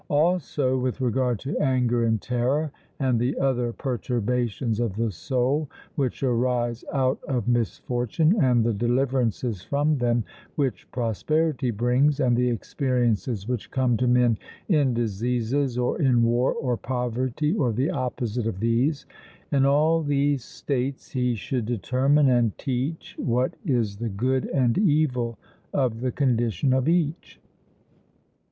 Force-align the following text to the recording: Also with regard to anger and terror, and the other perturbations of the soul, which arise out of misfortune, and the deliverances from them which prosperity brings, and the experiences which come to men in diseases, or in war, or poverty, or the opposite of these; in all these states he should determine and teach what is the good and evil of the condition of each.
Also 0.09 0.79
with 0.79 0.99
regard 0.99 1.37
to 1.41 1.55
anger 1.59 2.03
and 2.05 2.19
terror, 2.19 2.71
and 2.99 3.19
the 3.19 3.37
other 3.37 3.71
perturbations 3.71 4.79
of 4.79 4.95
the 4.95 5.11
soul, 5.11 5.69
which 5.93 6.23
arise 6.23 6.83
out 6.91 7.23
of 7.25 7.47
misfortune, 7.47 8.35
and 8.43 8.63
the 8.65 8.73
deliverances 8.73 9.61
from 9.61 9.99
them 9.99 10.23
which 10.55 10.89
prosperity 10.91 11.69
brings, 11.69 12.19
and 12.19 12.35
the 12.35 12.49
experiences 12.49 13.47
which 13.47 13.69
come 13.69 13.95
to 13.95 14.07
men 14.07 14.39
in 14.69 14.91
diseases, 14.95 15.77
or 15.77 16.01
in 16.01 16.23
war, 16.23 16.51
or 16.51 16.75
poverty, 16.75 17.53
or 17.53 17.71
the 17.71 17.91
opposite 17.91 18.47
of 18.47 18.59
these; 18.59 19.05
in 19.51 19.65
all 19.67 20.01
these 20.01 20.43
states 20.43 21.11
he 21.11 21.35
should 21.35 21.67
determine 21.67 22.27
and 22.27 22.57
teach 22.57 23.15
what 23.19 23.53
is 23.63 23.97
the 23.97 24.09
good 24.09 24.45
and 24.47 24.79
evil 24.79 25.37
of 25.71 26.01
the 26.01 26.11
condition 26.11 26.73
of 26.73 26.89
each. 26.89 27.39